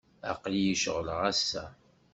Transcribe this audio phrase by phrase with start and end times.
[0.31, 1.65] Aql-iyi ceɣleɣ ass-a.